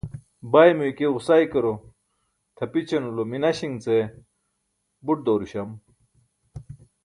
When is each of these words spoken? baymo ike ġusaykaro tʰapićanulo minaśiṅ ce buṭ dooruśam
baymo 0.51 0.83
ike 0.91 1.05
ġusaykaro 1.13 1.73
tʰapićanulo 2.57 3.21
minaśiṅ 3.33 3.73
ce 3.83 3.95
buṭ 5.05 5.19
dooruśam 5.25 5.69